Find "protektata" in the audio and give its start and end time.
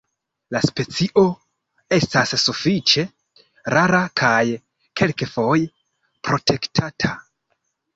6.29-7.19